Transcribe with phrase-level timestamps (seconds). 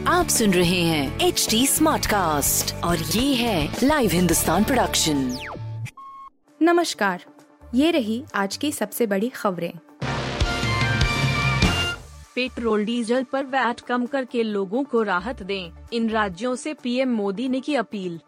[0.08, 5.38] आप सुन रहे हैं एच डी स्मार्ट कास्ट और ये है लाइव हिंदुस्तान प्रोडक्शन
[6.62, 7.24] नमस्कार
[7.76, 9.74] ये रही आज की सबसे बड़ी खबरें।
[12.36, 17.50] पेट्रोल डीजल पर वैट कम करके लोगों को राहत दें इन राज्यों से पीएम मोदी
[17.50, 18.20] ने की अपील।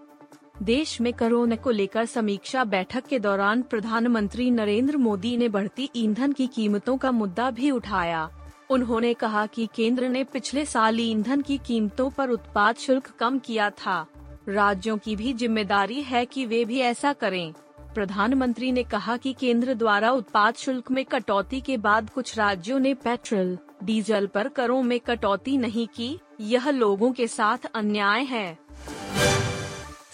[0.62, 6.32] देश में कोरोना को लेकर समीक्षा बैठक के दौरान प्रधानमंत्री नरेंद्र मोदी ने बढ़ती ईंधन
[6.32, 8.30] की कीमतों का मुद्दा भी उठाया।
[8.70, 13.70] उन्होंने कहा कि केंद्र ने पिछले साल ईंधन की कीमतों पर उत्पाद शुल्क कम किया
[13.70, 14.06] था।
[14.50, 17.54] राज्यों की भी ज़िम्मेदारी है कि वे भी ऐसा करें।
[17.96, 22.94] प्रधानमंत्री ने कहा कि केंद्र द्वारा उत्पाद शुल्क में कटौती के बाद कुछ राज्यों ने
[22.94, 28.58] पेट्रोल, डीजल पर करों में कटौती नहीं की, यह लोगों के साथ अन्याय है।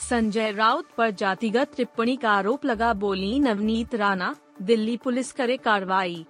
[0.09, 6.25] संजय राउत पर जातिगत टिप्पणी का आरोप लगा, बोली नवनीत राणा, दिल्ली पुलिस करे कार्रवाई।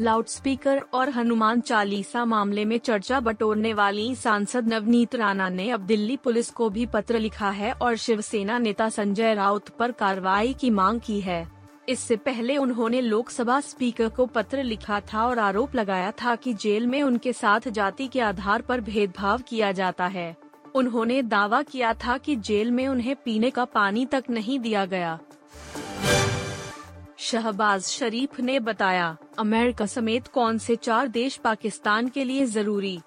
[0.00, 6.16] लाउडस्पीकर और हनुमान चालीसा मामले में चर्चा बटोरने वाली सांसद नवनीत राणा ने अब दिल्ली
[6.16, 11.00] पुलिस को भी पत्र लिखा है और शिवसेना नेता संजय राउत पर कार्रवाई की मांग
[11.00, 11.46] की है।
[11.88, 16.86] इससे पहले उन्होंने लोकसभा स्पीकर को पत्र लिखा था और आरोप लगाया था कि जेल
[16.86, 20.36] में उनके साथ जाति के आधार पर भेदभाव किया जाता है।
[20.74, 25.18] उन्होंने दावा किया था कि जेल में उन्हें पीने का पानी तक नहीं दिया गया।
[27.22, 33.00] शहबाज शरीफ ने बताया, अमेरिका समेत कौन से चार देश पाकिस्तान के लिए ज़रूरी?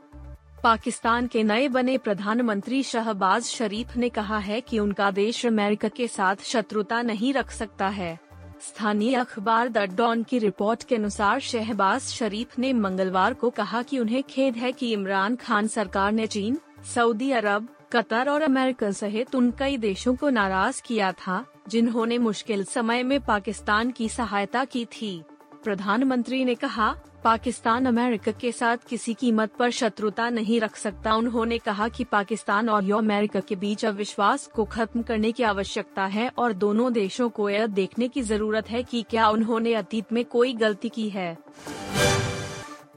[0.64, 6.08] पाकिस्तान के नए बने प्रधानमंत्री शहबाज शरीफ ने कहा है कि उनका देश अमेरिका के
[6.08, 8.20] साथ शत्रुता नहीं रख सकता है।
[8.62, 14.00] स्थानीय अखबार द डॉन की रिपोर्ट के अनुसार शहबाज शरीफ ने मंगलवार को कहा कि
[14.00, 16.58] उन्हें खेद है कि इमरान खान सरकार ने चीन,
[16.96, 22.64] सऊदी अरब, कतर और अमेरिका सहित उन कई देशों को नाराज़ किया था। जिन्होंने मुश्किल
[22.64, 25.24] समय में पाकिस्तान की सहायता की थी।
[25.64, 31.58] प्रधानमंत्री ने कहा, पाकिस्तान अमेरिका के साथ किसी कीमत पर शत्रुता नहीं रख सकता। उन्होंने
[31.58, 36.54] कहा कि पाकिस्तान और अमेरिका के बीच अविश्वास को खत्म करने की आवश्यकता है और
[36.54, 40.90] दोनों देशों को यह देखने की ज़रूरत है कि क्या उन्होंने अतीत में कोई गलती
[40.90, 41.38] की है।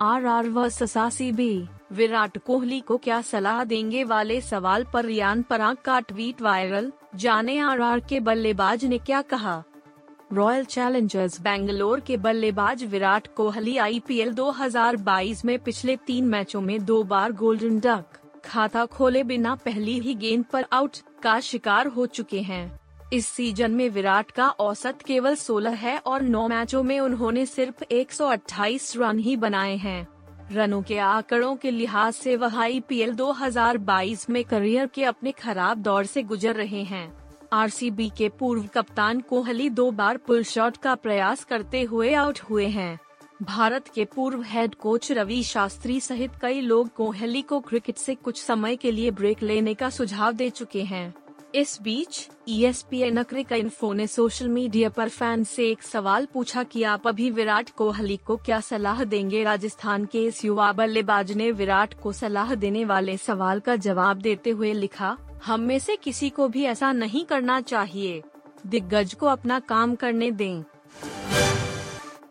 [0.02, 5.42] आर आर व ससासी बी, विराट कोहली को क्या सलाह देंगे वाले सवाल पर रियान
[5.42, 6.92] पराग का ट्वीट वायरल?
[7.16, 9.64] जाने आर आर के बल्लेबाज ने क्या कहा?
[10.32, 17.02] रॉयल चैलेंजर्स बेंगलोर के बल्लेबाज विराट कोहली आईपीएल 2022 में पिछले तीन मैचों में दो
[17.02, 18.04] बार गोल्डन डक
[18.44, 22.80] खाता खोले बिना पहली ही गेंद पर आउट का शिकार हो चुके हैं।
[23.12, 27.84] इस सीज़न में विराट का औसत केवल 16 है और 9 मैचों में उन्होंने सिर्फ़
[27.84, 30.17] 128 रन ही बनाए हैं।
[30.52, 36.04] रनों के आंकड़ों के लिहाज से वह आई 2022 में करियर के अपने खराब दौर
[36.04, 37.18] से गुजर रहे हैं।
[37.52, 42.66] आरसीबी के पूर्व कप्तान कोहली दो बार पुल शॉट का प्रयास करते हुए आउट हुए
[42.66, 42.98] हैं।
[43.42, 48.42] भारत के पूर्व हेड कोच रवि शास्त्री सहित कई लोग कोहली को क्रिकेट से कुछ
[48.42, 51.14] समय के लिए ब्रेक लेने का सुझाव दे चुके हैं।
[51.54, 56.62] इस बीच E ESPN क्रिक इन्फो ने सोशल मीडिया पर फ़ैन से एक सवाल पूछा
[56.62, 59.44] कि आप अभी विराट कोहली को क्या सलाह देंगे?
[59.44, 64.50] राजस्थान के इस युवा बल्लेबाज ने विराट को सलाह देने वाले सवाल का जवाब देते
[64.50, 68.22] हुए लिखा, हम में से किसी को भी ऐसा नहीं करना चाहिए।
[68.66, 70.64] दिग्गज को अपना काम करने दें।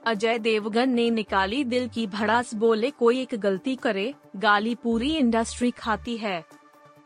[0.05, 5.72] अजय देवगन ने निकाली दिल की भड़ास, बोले, कोई एक गलती करे, गाली पूरी इंडस्ट्री
[5.72, 6.45] खाती है।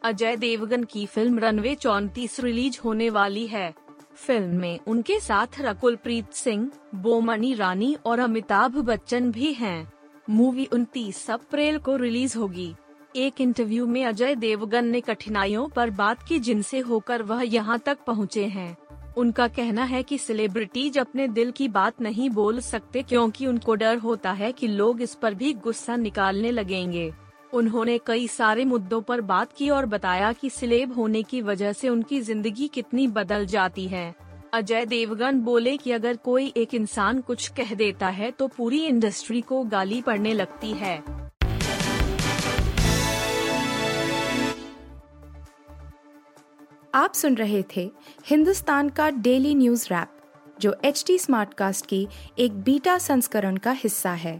[0.03, 3.73] अजय देवगन की फ़िल्म रनवे चौंतीस रिलीज़ होने वाली है।
[4.15, 9.93] फ़िल्म में उनके साथ रकुल प्रीत सिंह, बोमनी रानी और अमिताभ बच्चन भी हैं।
[10.29, 12.75] मूवी 29 अप्रैल को रिलीज़ होगी।
[13.15, 17.97] एक इंटरव्यू में अजय देवगन ने कठिनाइयों पर बात की जिनसे होकर वह यहाँ तक
[18.07, 18.77] पहुँचे हैं।
[19.17, 23.97] उनका कहना है कि सेलिब्रिटीज अपने दिल की बात नहीं बोल सकते क्योंकि उनको डर
[23.97, 27.13] होता है कि लोग इस पर भी गुस्सा निकालने लगेंगे।
[27.53, 31.89] उन्होंने कई सारे मुद्दों पर बात की और बताया कि सिलेब होने की वजह से
[31.89, 34.13] उनकी ज़िंदगी कितनी बदल जाती है।
[34.53, 39.41] अजय देवगन बोले कि अगर कोई एक इंसान कुछ कह देता है तो पूरी इंडस्ट्री
[39.41, 40.97] को गाली पड़ने लगती है।
[46.93, 47.89] आप सुन रहे थे
[48.27, 50.07] हिंदुस्तान का डेली न्यूज़ रैप,
[50.61, 52.07] जो एच टी स्मार्टकास्ट की
[52.39, 54.39] एक बीटा संस्करण का हिस्सा है।